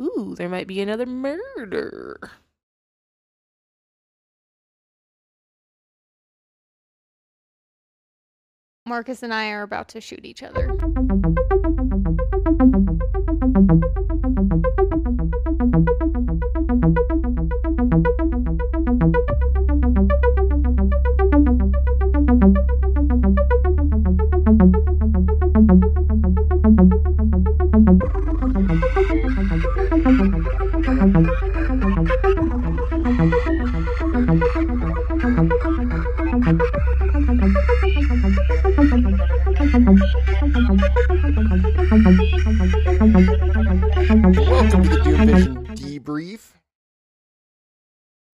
[0.00, 2.30] Ooh, there might be another murder.
[8.86, 10.76] Marcus and I are about to shoot each other.
[41.96, 42.24] Welcome to
[44.90, 46.50] the Doom Vision debrief.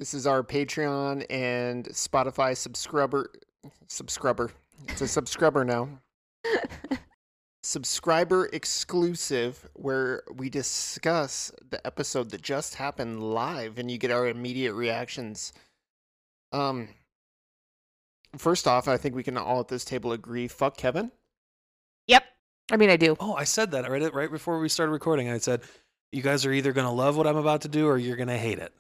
[0.01, 3.31] This is our Patreon and Spotify subscriber.
[3.87, 4.51] Subscriber.
[4.89, 5.89] It's a subscriber now.
[7.63, 14.27] Subscriber exclusive, where we discuss the episode that just happened live, and you get our
[14.27, 15.53] immediate reactions.
[16.51, 16.89] Um.
[18.37, 20.49] First off, I think we can all at this table agree.
[20.49, 21.13] Fuck Kevin.
[22.09, 22.25] Yep.
[22.71, 23.17] I mean, I do.
[23.21, 25.29] Oh, I said that right right before we started recording.
[25.29, 25.63] I said,
[26.11, 28.59] "You guys are either gonna love what I'm about to do, or you're gonna hate
[28.59, 28.73] it."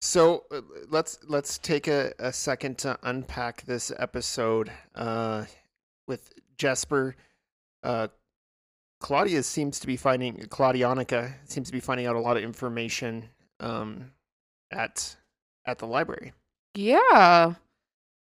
[0.00, 5.44] So uh, let's let's take a, a second to unpack this episode uh,
[6.06, 7.16] with Jesper.
[7.82, 8.08] Uh,
[9.00, 13.28] Claudia seems to be finding Claudionica seems to be finding out a lot of information
[13.60, 14.10] um,
[14.70, 15.16] at
[15.66, 16.32] at the library.
[16.74, 17.54] Yeah.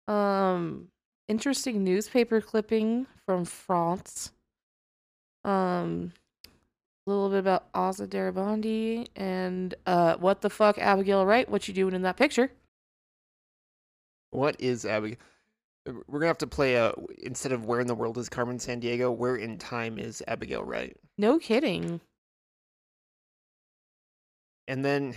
[0.08, 0.91] Um
[1.32, 4.32] interesting newspaper clipping from France.
[5.46, 6.12] Um
[7.08, 11.74] a little bit about Asa Darabandi and uh what the fuck Abigail Wright, what you
[11.74, 12.52] doing in that picture?
[14.30, 15.18] What is Abigail?
[15.86, 19.16] We're gonna have to play a instead of where in the world is Carmen Sandiego,
[19.16, 22.02] where in time is Abigail Wright, No kidding.
[24.68, 25.16] and then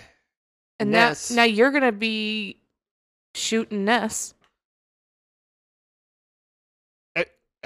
[0.79, 1.29] And Ness.
[1.29, 2.57] now now you're gonna be
[3.35, 4.33] shooting Ness.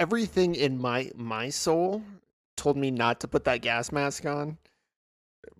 [0.00, 2.02] Everything in my my soul
[2.56, 4.58] told me not to put that gas mask on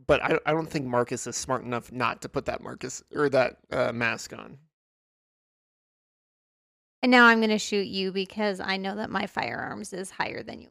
[0.07, 3.29] but i, I don't think marcus is smart enough not to put that marcus or
[3.31, 4.59] that uh, mask on
[7.03, 10.43] And now I'm going to shoot you because I know that my firearms is higher
[10.43, 10.69] than you.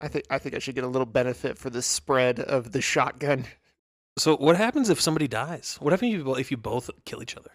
[0.00, 2.80] i think i think i should get a little benefit for the spread of the
[2.82, 3.46] shotgun
[4.18, 5.78] So, what happens if somebody dies?
[5.80, 7.50] What happens if you, if you both kill each other?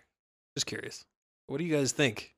[0.56, 1.06] Just curious.
[1.46, 2.34] What do you guys think?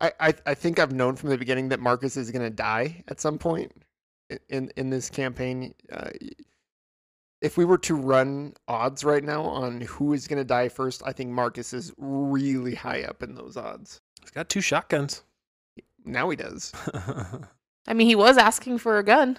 [0.00, 3.02] I, I, I think I've known from the beginning that Marcus is going to die
[3.08, 3.72] at some point
[4.48, 5.74] in in this campaign.
[5.90, 6.10] Uh,
[7.40, 11.02] if we were to run odds right now on who is going to die first,
[11.04, 14.00] I think Marcus is really high up in those odds.
[14.20, 15.24] He's got two shotguns.
[16.04, 16.72] Now he does.
[17.88, 19.38] I mean he was asking for a gun.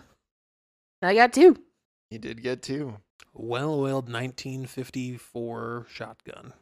[1.01, 1.57] I got two.
[2.09, 2.97] He did get two.
[3.33, 6.53] well-oiled 1954 shotgun.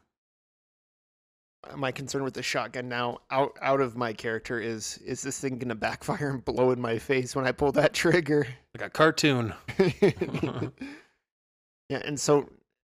[1.76, 5.58] My concern with the shotgun now, out out of my character, is is this thing
[5.58, 8.46] going to backfire and blow in my face when I pull that trigger?
[8.76, 9.54] Like a cartoon.
[9.78, 10.70] yeah,
[11.90, 12.48] and so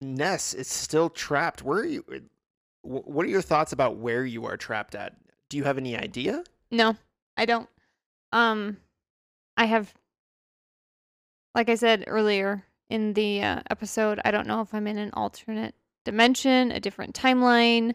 [0.00, 1.62] Ness is still trapped.
[1.62, 2.04] Where are you?
[2.82, 5.14] What are your thoughts about where you are trapped at?
[5.48, 6.44] Do you have any idea?
[6.70, 6.96] No,
[7.36, 7.68] I don't.
[8.32, 8.78] Um,
[9.56, 9.92] I have,
[11.54, 15.10] like I said earlier in the uh, episode, I don't know if I'm in an
[15.12, 15.74] alternate
[16.04, 17.94] dimension, a different timeline.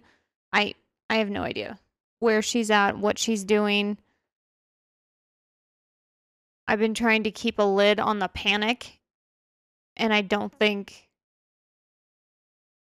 [0.53, 0.75] I
[1.09, 1.80] I have no idea
[2.19, 3.97] where she's at, what she's doing.
[6.68, 9.00] I've been trying to keep a lid on the panic,
[9.96, 11.08] and I don't think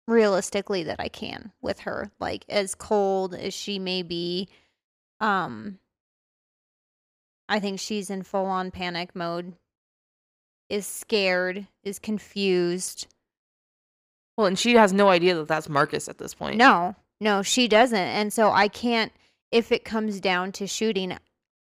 [0.07, 2.11] realistically that I can with her.
[2.21, 4.49] Like as cold as she may be,
[5.21, 5.79] um
[7.49, 9.55] I think she's in full on panic mode.
[10.69, 13.07] Is scared, is confused.
[14.37, 16.57] Well, and she has no idea that that's Marcus at this point.
[16.57, 17.97] No, no, she doesn't.
[17.99, 19.13] And so I can't,
[19.51, 21.17] if it comes down to shooting,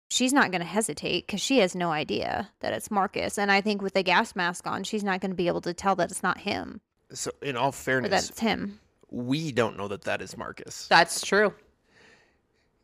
[0.09, 3.37] she's not going to hesitate because she has no idea that it's Marcus.
[3.37, 5.73] And I think with the gas mask on, she's not going to be able to
[5.73, 6.81] tell that it's not him
[7.13, 8.79] So, in all fairness, that's him.
[9.09, 10.87] we don't know that that is Marcus.
[10.87, 11.53] That's true.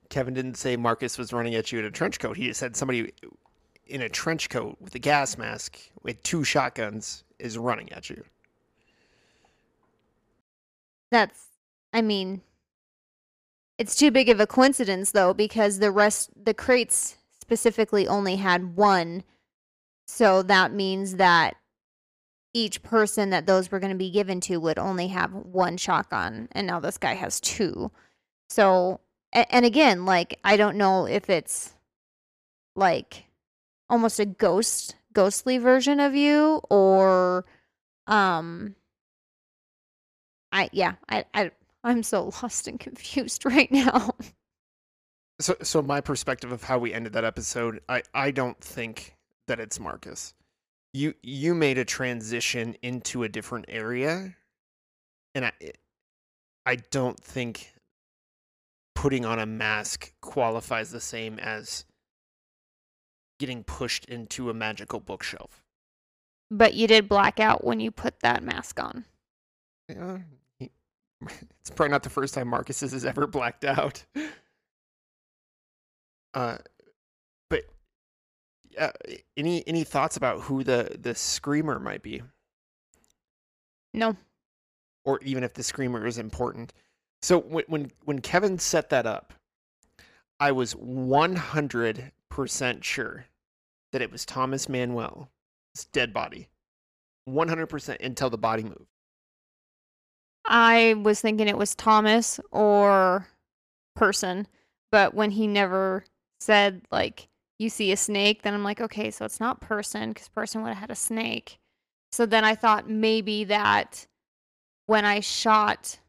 [0.10, 2.38] Kevin didn't say Marcus was running at you in a trench coat.
[2.38, 3.14] He said somebody
[3.86, 8.24] in a trench coat with a gas mask with two shotguns is running at you.
[11.12, 11.46] That's,
[11.94, 12.42] I mean,
[13.78, 18.76] it's too big of a coincidence though, because the rest, the crates specifically only had
[18.76, 19.24] one.
[20.08, 21.56] So that means that
[22.54, 26.48] each person that those were going to be given to would only have one shotgun.
[26.54, 27.92] And now this guy has two.
[28.50, 29.02] So,
[29.34, 31.76] and, again, like, I don't know if it's
[32.76, 33.26] like
[33.90, 37.46] almost a ghost ghostly version of you or
[38.06, 38.76] um
[40.52, 41.52] I yeah, I I
[41.88, 44.12] I'm so lost and confused right now.
[45.40, 49.16] So, so my perspective of how we ended that episode, I, I don't think
[49.48, 50.34] that it's Marcus.
[50.94, 54.36] You, you made a transition into a different area,
[55.36, 55.52] and I,
[56.66, 57.74] I don't think
[58.96, 61.86] putting on a mask qualifies the same as
[63.40, 65.64] getting pushed into a magical bookshelf.
[66.50, 69.06] But you did black out when you put that mask on.
[69.88, 70.24] Yeah, he,
[71.60, 74.04] it's probably not the first time Marcus has ever blacked out.
[76.34, 76.58] Uh,
[77.50, 77.62] but
[78.78, 78.92] uh,
[79.36, 82.22] any any thoughts about who the the screamer might be,
[83.94, 84.16] No.
[85.06, 86.74] or even if the screamer is important?
[87.24, 89.34] So when when when Kevin set that up,
[90.40, 93.26] I was one hundred percent sure
[93.92, 95.28] that it was Thomas Manuel's
[95.92, 96.50] dead body,
[97.26, 98.86] one hundred percent until the body moved.
[100.48, 103.28] I was thinking it was Thomas or
[103.96, 104.48] person,
[104.92, 106.06] but when he never
[106.40, 107.28] said like
[107.60, 110.70] you see a snake, then I'm like, okay, so it's not person because person would
[110.70, 111.58] have had a snake.
[112.12, 114.08] So then I thought maybe that
[114.86, 116.00] when I shot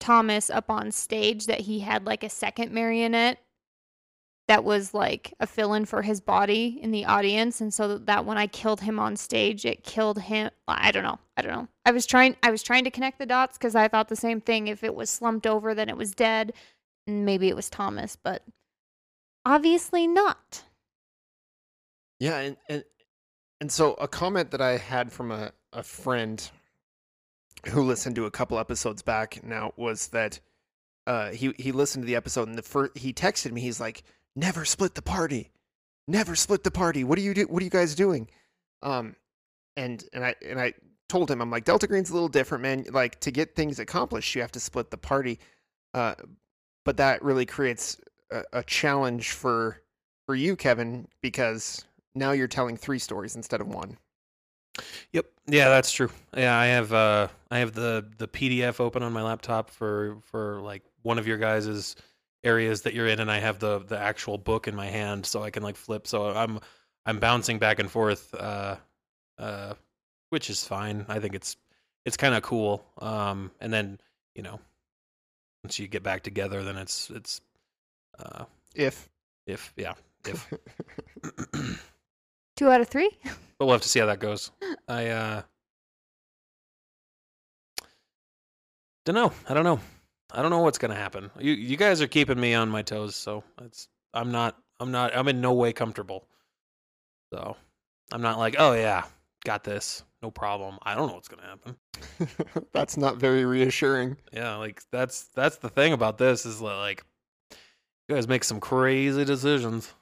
[0.00, 3.38] Thomas up on stage, that he had like a second marionette
[4.48, 7.60] that was like a fill in for his body in the audience.
[7.60, 10.50] And so that when I killed him on stage, it killed him.
[10.68, 11.18] I don't know.
[11.36, 11.68] I don't know.
[11.84, 14.40] I was trying I was trying to connect the dots because I thought the same
[14.40, 14.68] thing.
[14.68, 16.52] If it was slumped over, then it was dead.
[17.06, 18.42] Maybe it was Thomas, but
[19.44, 20.62] obviously not.
[22.20, 22.84] Yeah, and and
[23.60, 26.48] and so a comment that I had from a, a friend
[27.68, 30.40] who listened to a couple episodes back now was that
[31.06, 33.60] uh, he he listened to the episode and the first he texted me.
[33.60, 34.02] He's like,
[34.36, 35.50] "Never split the party,
[36.06, 37.02] never split the party.
[37.02, 37.46] What are you do?
[37.46, 38.28] What are you guys doing?"
[38.82, 39.16] Um,
[39.76, 40.74] and and I and I
[41.08, 42.84] told him I'm like Delta Green's a little different, man.
[42.90, 45.38] Like to get things accomplished, you have to split the party.
[45.94, 46.14] Uh,
[46.84, 47.98] but that really creates
[48.30, 49.82] a, a challenge for
[50.26, 51.84] for you, Kevin, because
[52.14, 53.96] now you're telling three stories instead of one.
[55.12, 55.26] Yep.
[55.46, 56.10] Yeah, that's true.
[56.36, 60.60] Yeah, I have uh I have the the PDF open on my laptop for for
[60.60, 61.96] like one of your guys's
[62.44, 65.42] areas that you're in and I have the the actual book in my hand so
[65.42, 66.60] I can like flip so I'm
[67.04, 68.76] I'm bouncing back and forth uh
[69.38, 69.74] uh
[70.30, 71.04] which is fine.
[71.08, 71.56] I think it's
[72.04, 72.84] it's kind of cool.
[72.98, 73.98] Um and then,
[74.34, 74.60] you know,
[75.64, 77.40] once you get back together then it's it's
[78.18, 78.44] uh
[78.74, 79.08] If
[79.46, 79.94] if yeah,
[80.26, 80.52] if
[82.56, 83.10] Two out of three?
[83.58, 84.50] but we'll have to see how that goes.
[84.88, 85.42] I uh
[89.04, 89.32] don't know.
[89.48, 89.80] I don't know.
[90.36, 91.30] I don't know what's gonna happen.
[91.40, 95.16] You you guys are keeping me on my toes, so it's I'm not I'm not
[95.16, 96.28] I'm in no way comfortable.
[97.32, 97.56] So
[98.12, 99.04] I'm not like, oh yeah,
[99.46, 100.78] got this, no problem.
[100.82, 102.66] I don't know what's gonna happen.
[102.72, 104.18] That's not very reassuring.
[104.30, 107.02] Yeah, like that's that's the thing about this is like
[108.06, 109.94] you guys make some crazy decisions.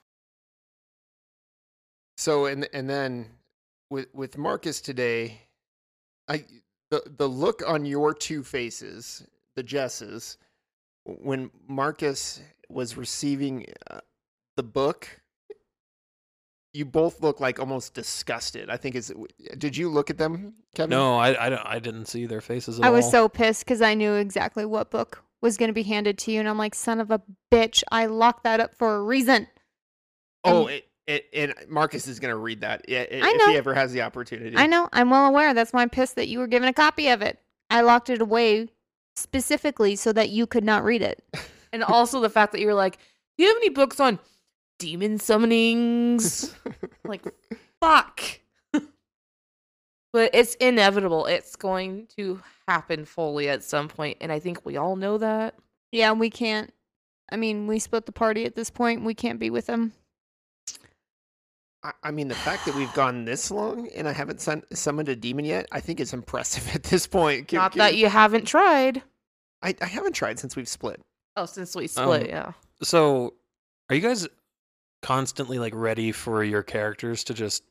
[2.17, 3.27] So and and then
[3.89, 5.39] with with Marcus today,
[6.27, 6.43] I
[6.91, 10.37] the the look on your two faces, the Jesses,
[11.05, 13.99] when Marcus was receiving uh,
[14.57, 15.21] the book,
[16.73, 18.69] you both look like almost disgusted.
[18.69, 19.13] I think is
[19.57, 20.89] did you look at them, Kevin?
[20.89, 23.11] No, I I, don't- I didn't see their faces at I was all.
[23.11, 26.39] so pissed because I knew exactly what book was going to be handed to you.
[26.39, 27.21] And I'm like, son of a
[27.51, 29.47] bitch, I locked that up for a reason.
[30.43, 33.49] Oh, And- it, it, and Marcus is going to read that i- i- I if
[33.51, 34.57] he ever has the opportunity.
[34.57, 34.89] I know.
[34.91, 35.53] I'm well aware.
[35.53, 37.37] That's why I'm pissed that you were given a copy of it.
[37.69, 38.69] I locked it away
[39.15, 41.23] specifically so that you could not read it.
[41.73, 42.99] And also the fact that you were like,
[43.37, 44.17] do you have any books on
[44.79, 46.53] demon summonings?
[47.03, 47.25] like,
[47.81, 48.21] fuck.
[50.13, 51.25] but it's inevitable.
[51.25, 55.55] It's going to happen fully at some point, and I think we all know that.
[55.91, 56.73] Yeah, we can't.
[57.29, 59.03] I mean, we split the party at this point.
[59.03, 59.91] We can't be with them.
[61.85, 65.07] I, I mean, the fact that we've gone this long and I haven't sun- summoned
[65.09, 67.47] a demon yet, I think is impressive at this point.
[67.49, 69.01] Gi- Not gi- that you haven't tried.
[69.61, 70.99] I, I haven't tried since we've split.
[71.35, 72.51] Oh, since we split, Um, yeah.
[72.81, 73.33] So,
[73.89, 74.27] are you guys
[75.01, 77.63] constantly like ready for your characters to just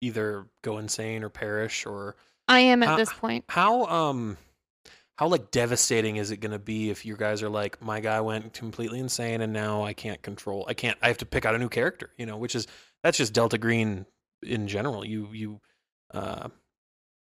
[0.00, 2.16] either go insane or perish or
[2.48, 3.44] I am at Uh, this point.
[3.48, 4.36] how um
[5.16, 8.20] how like devastating is it going to be if you guys are like my guy
[8.20, 11.54] went completely insane and now I can't control I can't I have to pick out
[11.54, 12.66] a new character, you know, which is
[13.04, 14.04] that's just Delta Green
[14.42, 15.04] in general.
[15.04, 15.60] You you
[16.12, 16.48] uh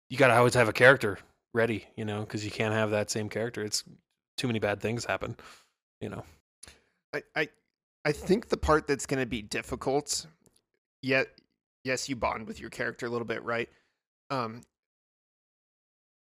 [0.10, 1.20] you got to always have a character
[1.54, 3.62] ready, you know, cuz you can't have that same character.
[3.62, 3.84] It's
[4.38, 5.38] too many bad things happen,
[6.02, 6.26] you know.
[7.14, 7.50] I, I,
[8.06, 10.26] I think the part that's going to be difficult
[11.04, 11.28] yet
[11.84, 13.70] yes, you bond with your character a little bit, right?
[14.30, 14.62] Um,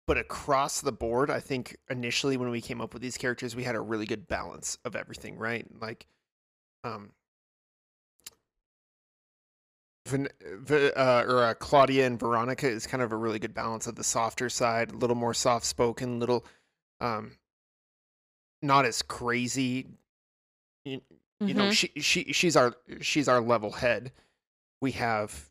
[0.06, 3.64] but across the board, I think initially when we came up with these characters, we
[3.64, 5.66] had a really good balance of everything, right?
[5.80, 6.06] Like,
[6.82, 7.10] um,
[10.14, 14.04] uh, or uh, Claudia and Veronica is kind of a really good balance of the
[14.04, 16.44] softer side, a little more soft spoken, a little,
[17.00, 17.36] um,
[18.62, 19.86] not as crazy.
[20.84, 21.00] You,
[21.40, 21.72] you know, Mhm.
[21.72, 24.12] she she she's our she's our level head.
[24.80, 25.50] We have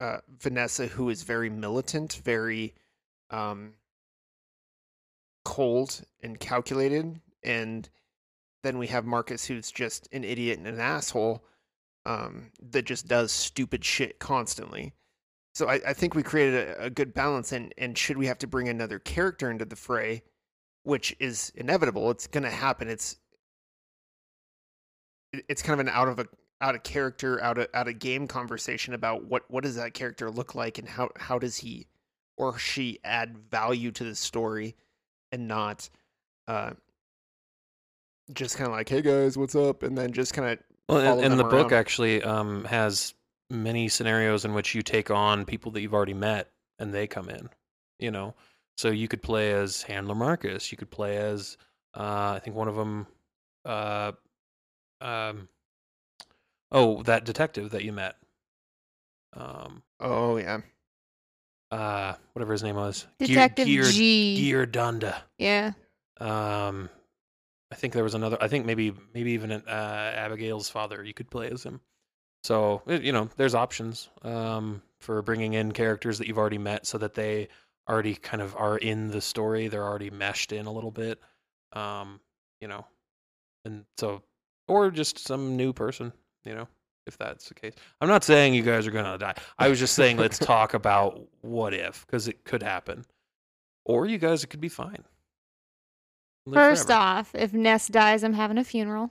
[0.00, 2.74] uh, Vanessa, who is very militant, very
[3.30, 3.74] um,
[5.44, 7.88] cold and calculated, and
[8.62, 11.44] then we have Marcus, who's just an idiot and an asshole
[12.06, 14.94] um, that just does stupid shit constantly.
[15.54, 18.38] So I, I think we created a, a good balance, and and should we have
[18.38, 20.22] to bring another character into the fray,
[20.84, 22.88] which is inevitable, it's going to happen.
[22.88, 23.16] It's
[25.32, 26.26] it's kind of an out of a
[26.60, 30.30] out of character, out of out of game conversation about what what does that character
[30.30, 31.86] look like, and how how does he
[32.36, 34.76] or she add value to the story,
[35.32, 35.90] and not
[36.48, 36.70] uh,
[38.32, 40.58] just kind of like, hey guys, what's up, and then just kind of
[40.90, 43.14] Well, and, and them the book actually um, has
[43.48, 47.28] many scenarios in which you take on people that you've already met and they come
[47.28, 47.48] in.
[47.98, 48.34] You know,
[48.76, 50.72] so you could play as Handler Marcus.
[50.72, 51.56] You could play as
[51.94, 53.06] uh, I think one of them.
[53.64, 54.12] Uh,
[55.00, 55.48] um,
[56.72, 58.16] oh, that detective that you met.
[59.34, 60.60] Um, oh yeah,
[61.70, 63.06] uh, whatever his name was.
[63.18, 64.36] Gear- Detective Gear, G.
[64.36, 65.16] Gear Dunda.
[65.38, 65.72] Yeah.
[66.20, 66.88] Um,
[67.72, 68.36] I think there was another.
[68.40, 71.04] I think maybe maybe even uh, Abigail's father.
[71.04, 71.80] You could play as him.
[72.42, 76.98] So you know, there's options um, for bringing in characters that you've already met, so
[76.98, 77.48] that they
[77.88, 79.68] already kind of are in the story.
[79.68, 81.20] They're already meshed in a little bit.
[81.72, 82.20] Um,
[82.60, 82.84] you know,
[83.64, 84.22] and so
[84.66, 86.12] or just some new person.
[86.44, 86.68] You know,
[87.06, 87.74] if that's the case.
[88.00, 89.34] I'm not saying you guys are gonna die.
[89.58, 93.04] I was just saying let's talk about what if because it could happen,
[93.84, 95.04] or you guys it could be fine.
[96.50, 97.00] Live First forever.
[97.00, 99.10] off, if Ness dies, I'm having a funeral.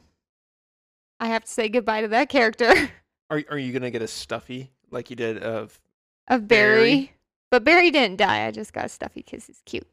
[1.19, 2.91] I have to say goodbye to that character
[3.29, 5.79] are are you gonna get a stuffy like you did of?
[6.27, 6.77] of Barry.
[6.77, 7.13] Barry?
[7.51, 8.45] But Barry didn't die.
[8.45, 9.87] I just got a stuffy because he's cute.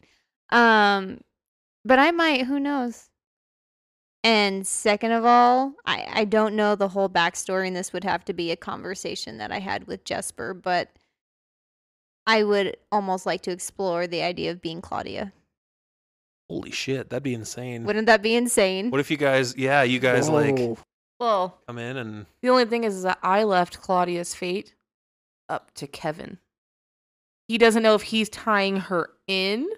[0.50, 1.21] Um,
[1.85, 2.47] but I might.
[2.47, 3.09] Who knows?
[4.23, 8.25] And second of all, I, I don't know the whole backstory, and this would have
[8.26, 10.91] to be a conversation that I had with Jesper, but
[12.26, 15.33] I would almost like to explore the idea of being Claudia.
[16.49, 17.85] Holy shit, that'd be insane.
[17.85, 18.91] Wouldn't that be insane?
[18.91, 20.59] What if you guys, yeah, you guys like
[21.19, 24.75] Well, come in and the only thing is that I left Claudia's fate
[25.49, 26.38] up to Kevin.
[27.49, 29.69] He doesn't know if he's tying her in.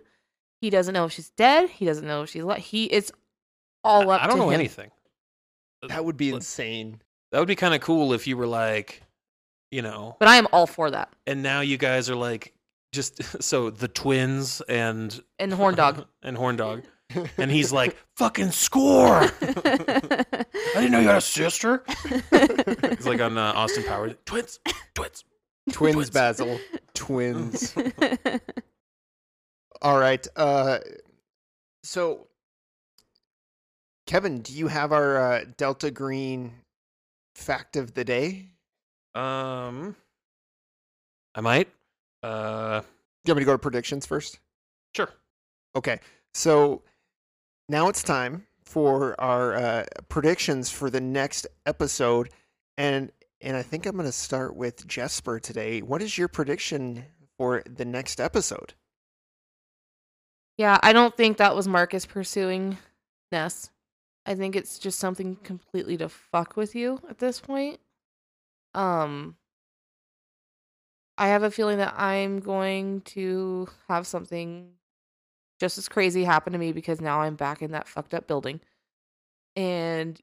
[0.60, 1.70] He doesn't know if she's dead.
[1.70, 2.84] He doesn't know if she's li- he.
[2.86, 3.12] It's
[3.84, 4.22] all up.
[4.22, 4.60] I don't to know him.
[4.60, 4.90] anything.
[5.88, 7.00] that would be Let- insane.
[7.30, 9.02] That would be kind of cool if you were like,
[9.70, 11.12] you know, But I am all for that.
[11.26, 12.54] and now you guys are like
[12.92, 16.06] just so the twins and And Horn Dog.
[16.22, 16.82] and Horn Dog,
[17.36, 19.22] and he's like, fucking score.
[19.40, 21.84] I didn't know you had a sister.
[22.32, 24.58] It's like on uh, Austin Powers, twins,
[24.94, 25.24] twins.
[25.70, 26.10] twins, Twins.
[26.10, 26.58] Basil,
[26.94, 27.74] twins.
[29.80, 30.26] All right.
[30.36, 30.78] Uh,
[31.82, 32.26] so,
[34.06, 36.52] Kevin, do you have our uh, Delta Green
[37.36, 38.50] fact of the day?
[39.14, 39.94] Um,
[41.34, 41.68] I might.
[42.22, 42.86] Uh, Do
[43.26, 44.38] you want me to go to predictions first?
[44.94, 45.10] sure.
[45.76, 46.00] Okay.
[46.34, 46.82] So
[47.68, 52.30] now it's time for our uh, predictions for the next episode,
[52.76, 53.10] and
[53.40, 55.80] and I think I'm going to start with Jesper today.
[55.80, 57.04] What is your prediction
[57.36, 58.74] for the next episode?
[60.56, 62.78] Yeah, I don't think that was Marcus pursuing
[63.30, 63.70] Ness.
[64.26, 67.78] I think it's just something completely to fuck with you at this point.
[68.74, 69.36] Um
[71.18, 74.70] I have a feeling that I'm going to have something
[75.58, 78.60] just as crazy happen to me because now I'm back in that fucked up building.
[79.56, 80.18] And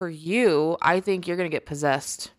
[0.00, 2.32] for you, I think you're going to get possessed.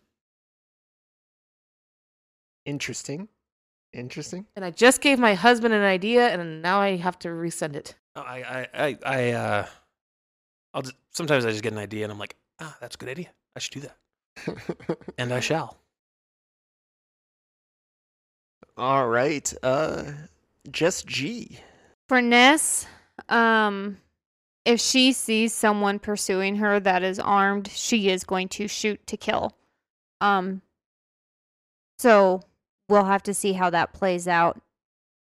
[2.66, 3.28] Interesting.
[3.94, 4.46] Interesting.
[4.56, 7.94] And I just gave my husband an idea and now I have to resend it.
[8.14, 9.66] No, I, I, I, I, uh,
[10.74, 13.08] I'll just, sometimes I just get an idea and I'm like, ah, that's a good
[13.08, 13.28] idea.
[13.56, 14.98] I should do that.
[15.16, 15.81] And I shall.
[18.76, 19.52] All right.
[19.62, 20.04] Uh,
[20.70, 21.60] Jess G.
[22.08, 22.86] For Ness,
[23.28, 23.98] um,
[24.64, 29.16] if she sees someone pursuing her that is armed, she is going to shoot to
[29.16, 29.56] kill.
[30.20, 30.62] Um,
[31.98, 32.42] so
[32.88, 34.60] we'll have to see how that plays out.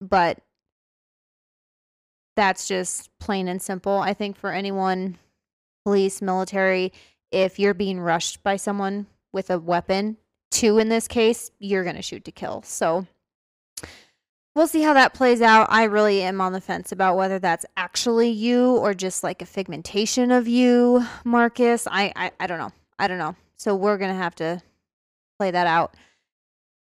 [0.01, 0.39] But
[2.37, 3.99] that's just plain and simple.
[3.99, 5.19] I think for anyone,
[5.85, 6.93] police, military,
[7.31, 10.17] if you're being rushed by someone with a weapon,
[10.51, 12.63] two in this case, you're going to shoot to kill.
[12.63, 13.07] So
[14.55, 15.67] we'll see how that plays out.
[15.71, 19.47] I really am on the fence about whether that's actually you or just like a
[19.47, 21.87] figmentation of you, Marcus.
[21.91, 22.73] I I, I don't know.
[22.99, 23.37] I don't know.
[23.57, 24.63] So we're to have to
[25.39, 25.95] play that out.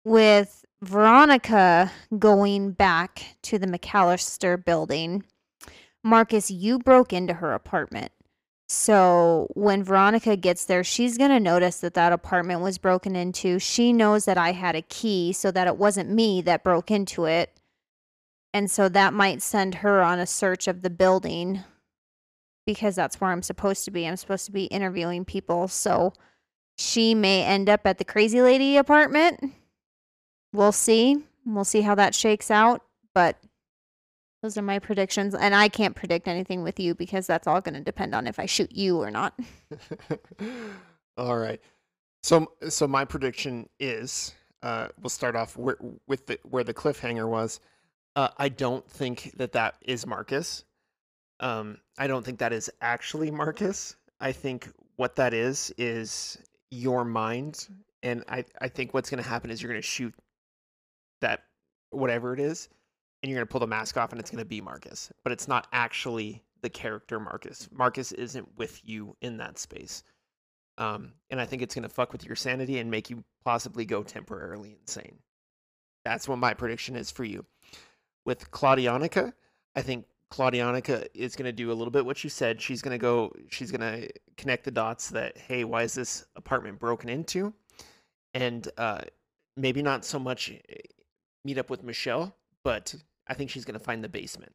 [0.03, 5.23] With Veronica going back to the McAllister building,
[6.03, 8.11] Marcus, you broke into her apartment.
[8.69, 13.59] So when Veronica gets there, she's going to notice that that apartment was broken into.
[13.59, 17.25] She knows that I had a key so that it wasn't me that broke into
[17.25, 17.57] it.
[18.53, 21.63] And so that might send her on a search of the building
[22.65, 24.05] because that's where I'm supposed to be.
[24.05, 25.69] I'm supposed to be interviewing people.
[25.69, 26.11] So
[26.77, 29.53] she may end up at the crazy lady apartment.
[30.51, 31.23] We'll see.
[31.45, 32.81] We'll see how that shakes out.
[33.15, 33.37] But
[34.41, 35.33] those are my predictions.
[35.33, 38.39] And I can't predict anything with you because that's all going to depend on if
[38.39, 39.37] I shoot you or not.
[41.17, 41.59] All right.
[42.23, 45.77] So so my prediction is uh, we'll start off where,
[46.07, 47.59] with the where the cliffhanger was.
[48.15, 50.63] Uh, I don't think that that is Marcus.
[51.39, 53.95] Um, I don't think that is actually Marcus.
[54.19, 56.37] I think what that is is
[56.71, 57.67] your mind,
[58.01, 60.13] and I I think what's going to happen is you're going to shoot
[61.21, 61.43] that
[61.91, 62.69] whatever it is,
[63.21, 65.31] and you're going to pull the mask off, and it's going to be Marcus, but
[65.31, 67.69] it's not actually the character Marcus.
[67.71, 70.03] Marcus isn't with you in that space.
[70.77, 73.85] Um, and I think it's going to fuck with your sanity and make you possibly
[73.85, 75.17] go temporarily insane.
[76.05, 77.45] That's what my prediction is for you.
[78.25, 79.33] With Claudionica,
[79.75, 82.61] I think Claudionica is going to do a little bit what you said.
[82.61, 86.25] She's going to go, she's going to connect the dots that, hey, why is this
[86.35, 87.53] apartment broken into?
[88.33, 89.01] And uh,
[89.55, 90.75] maybe not so much eh,
[91.43, 92.95] meet up with Michelle, but
[93.27, 94.53] I think she's going to find the basement.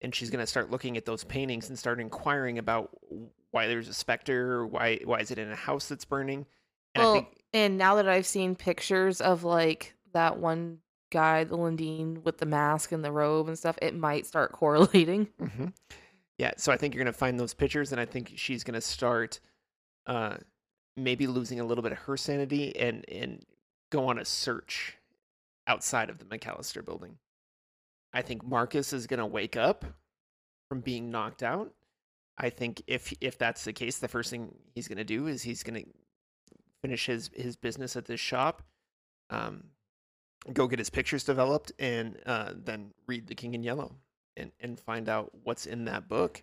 [0.00, 2.90] And she's going to start looking at those paintings and start inquiring about
[3.52, 6.46] why there's a specter, why why is it in a house that's burning?
[6.94, 10.78] And well, I think and now that I've seen pictures of like that one
[11.10, 15.28] guy, the Lundeen with the mask and the robe and stuff, it might start correlating.
[15.38, 15.66] hmm
[16.38, 19.38] Yeah, so I think you're gonna find those pictures, and I think she's gonna start,
[20.06, 20.38] uh,
[20.96, 23.44] maybe losing a little bit of her sanity and and
[23.90, 24.96] go on a search
[25.66, 27.18] outside of the McAllister building.
[28.12, 29.84] I think Marcus is gonna wake up
[30.68, 31.72] from being knocked out.
[32.38, 35.62] I think if if that's the case, the first thing he's gonna do is he's
[35.62, 35.82] gonna
[36.82, 38.62] finish his his business at this shop,
[39.30, 39.64] um,
[40.52, 43.94] go get his pictures developed, and uh, then read The King in Yellow
[44.36, 46.42] and and find out what's in that book,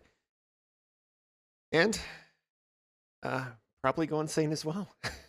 [1.72, 2.00] and
[3.24, 3.46] uh,
[3.82, 4.88] probably go insane as well.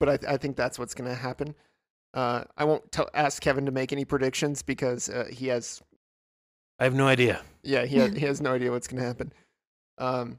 [0.00, 1.54] but I, I think that's what's going to happen.
[2.14, 5.82] Uh, I won't tell, ask Kevin to make any predictions because uh, he has,
[6.78, 7.42] I have no idea.
[7.62, 9.32] yeah, he has, he has no idea what's going to happen.
[9.98, 10.38] Um,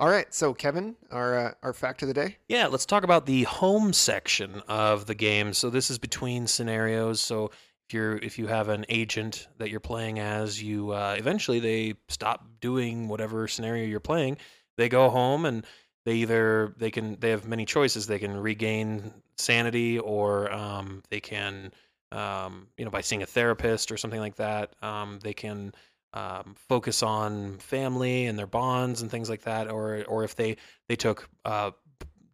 [0.00, 2.36] all right, so Kevin, our uh, our fact of the day.
[2.48, 5.54] Yeah, let's talk about the home section of the game.
[5.54, 7.20] So this is between scenarios.
[7.20, 7.52] So
[7.88, 11.94] if you're if you have an agent that you're playing as, you uh, eventually they
[12.08, 14.36] stop doing whatever scenario you're playing.
[14.76, 15.64] They go home and
[16.04, 18.06] they either they can they have many choices.
[18.06, 21.72] They can regain sanity or um, they can
[22.12, 24.74] um, you know by seeing a therapist or something like that.
[24.82, 25.72] Um, they can
[26.12, 30.56] um, focus on family and their bonds and things like that, or or if they
[30.88, 31.72] they took uh,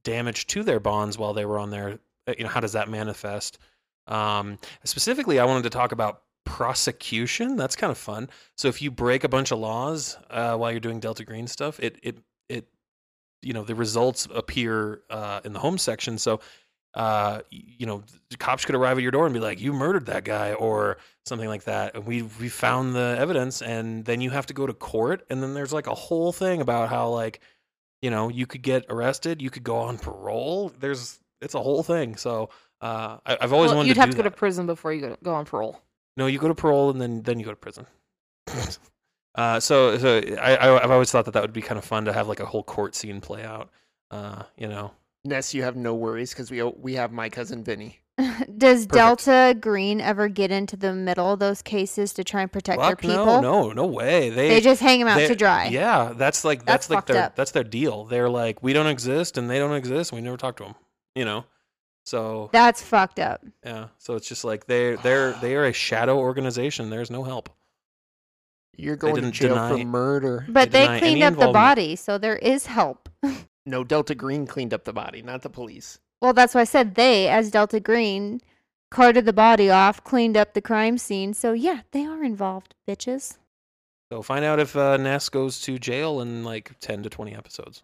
[0.03, 2.89] damage to their bonds while they were on their, uh, you know, how does that
[2.89, 3.59] manifest?
[4.07, 7.57] Um, specifically, I wanted to talk about prosecution.
[7.57, 8.29] That's kind of fun.
[8.57, 11.81] So if you break a bunch of laws uh, while you're doing Delta Green stuff,
[11.81, 12.23] it it it
[13.43, 16.19] you know the results appear uh, in the home section.
[16.19, 16.41] So
[16.95, 20.07] uh, you know, the cops could arrive at your door and be like, "You murdered
[20.07, 21.95] that guy," or something like that.
[21.95, 25.43] And we we found the evidence, and then you have to go to court, and
[25.43, 27.41] then there's like a whole thing about how like,
[28.03, 30.73] you know, you could get arrested, you could go on parole.
[30.81, 32.17] There's it's a whole thing.
[32.17, 32.51] So
[32.81, 35.01] uh, I, I've always Well, wanted you'd to have to go to prison before you
[35.01, 35.81] go, go on parole.
[36.17, 37.87] No, you go to parole and then then you go to prison.
[39.41, 42.05] uh, so so I, I I've always thought that that would be kind of fun
[42.05, 43.71] to have like a whole court scene play out.
[44.11, 44.93] Uh, you know,
[45.25, 47.99] Ness, you have no worries because we we have my cousin Vinny.
[48.59, 48.93] Does Perfect.
[48.93, 52.97] Delta Green ever get into the middle of those cases to try and protect their
[52.97, 53.25] people?
[53.25, 54.29] no, no, no way.
[54.29, 55.69] They They just hang them out they- to dry.
[55.69, 57.37] Yeah, that's like That's that's, like their up.
[57.37, 58.05] that's their deal.
[58.05, 60.13] They're like we don't exist and they don't exist.
[60.13, 60.75] And we never talk to them.
[61.15, 61.45] You know,
[62.05, 63.43] so That's fucked up.
[63.65, 66.91] yeah, so it's just like they they're they are a shadow organization.
[66.91, 67.49] There's no help.
[68.81, 70.45] You're going to didn't jail for murder.
[70.49, 73.09] But they, deny any cleaned up the body, so there is help.
[73.67, 76.01] No, Delta Green cleaned up the body, not the police.
[76.23, 78.41] Well, that's why I said they, as Delta Green,
[78.91, 81.35] carted the body off, cleaned up the crime scene.
[81.35, 83.37] So yeah, they are involved, bitches.
[84.11, 87.83] So find out if uh, Ness goes to jail in like ten to twenty episodes.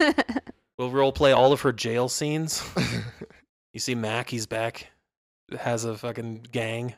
[0.00, 0.14] We'll
[0.78, 2.62] We'll role play all of her jail scenes.
[3.72, 4.90] You see Mac, he's back.
[5.58, 6.94] Has a fucking gang.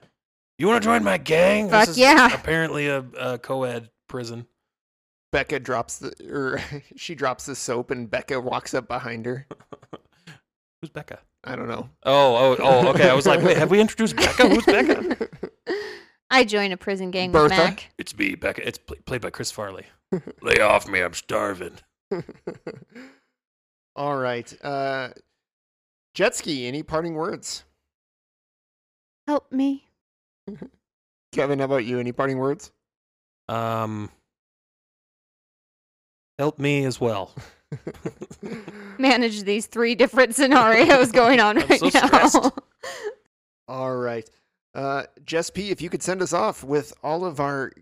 [0.58, 1.68] You want to join my gang?
[1.68, 2.32] Fuck this is yeah.
[2.34, 4.46] Apparently a, a co-ed prison.
[5.32, 6.60] Becca drops the or
[6.96, 9.46] she drops the soap and Becca walks up behind her.
[10.80, 11.18] Who's Becca?
[11.42, 11.88] I don't know.
[12.04, 12.88] Oh, oh, oh.
[12.90, 14.48] Okay, I was like, wait, have we introduced Becca?
[14.48, 15.28] Who's Becca?
[16.30, 17.54] I join a prison gang Bertha?
[17.54, 17.92] with Mac.
[17.98, 18.66] It's me, Becca.
[18.66, 19.86] It's pl- played by Chris Farley.
[20.40, 21.78] Lay off me, I'm starving.
[23.96, 24.52] All right.
[24.64, 25.08] Uh
[26.14, 27.64] Jess G, any parting words?
[29.26, 29.83] Help me.
[31.32, 31.98] Kevin, how about you?
[31.98, 32.72] Any parting words?
[33.48, 34.10] Um,
[36.38, 37.34] help me as well.
[38.98, 42.52] Manage these three different scenarios going on I'm right so now.
[43.68, 44.28] All right.
[44.74, 47.72] Uh Jess P, if you could send us off with all of our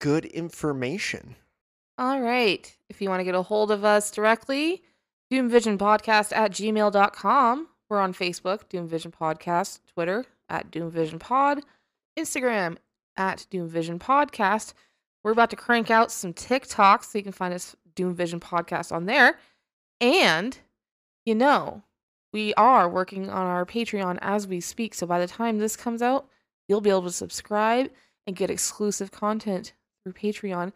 [0.00, 1.34] good information.
[1.98, 2.76] All right.
[2.88, 4.82] If you want to get a hold of us directly,
[5.32, 7.68] doomvisionpodcast at gmail.com.
[7.88, 11.60] We're on Facebook, Doom Vision Podcast, Twitter at Doom Vision Pod,
[12.18, 12.76] Instagram
[13.16, 14.74] at Doom Vision Podcast.
[15.22, 18.92] We're about to crank out some TikToks so you can find us Doom Vision Podcast
[18.92, 19.38] on there.
[20.00, 20.58] And,
[21.24, 21.82] you know,
[22.32, 24.94] we are working on our Patreon as we speak.
[24.94, 26.28] So by the time this comes out,
[26.68, 27.90] you'll be able to subscribe
[28.26, 29.72] and get exclusive content
[30.02, 30.72] through Patreon.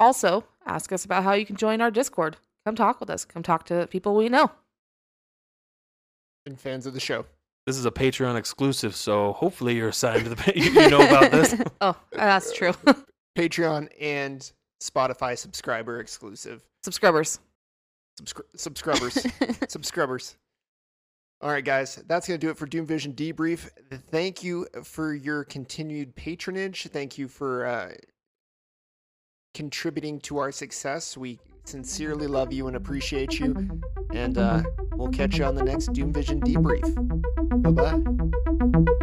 [0.00, 2.36] Also, ask us about how you can join our Discord.
[2.64, 3.24] Come talk with us.
[3.24, 4.52] Come talk to people we know.
[6.46, 7.26] And fans of the show.
[7.68, 10.52] This is a Patreon exclusive, so hopefully you're assigned to the.
[10.56, 11.54] you you know about this.
[11.82, 12.72] Oh, that's true.
[13.38, 14.50] Patreon and
[14.82, 16.62] Spotify subscriber exclusive.
[16.82, 17.40] Subscribers.
[18.18, 19.26] Subscri- subscribers.
[19.68, 20.38] subscribers.
[21.42, 23.68] All right, guys, that's going to do it for Doom Vision Debrief.
[24.10, 26.88] Thank you for your continued patronage.
[26.90, 27.90] Thank you for uh,
[29.52, 31.18] contributing to our success.
[31.18, 33.82] We sincerely love you and appreciate you.
[34.14, 34.62] And uh,
[34.98, 36.82] we'll catch you on the next Doom Vision Debrief.
[37.62, 38.98] Bye bye.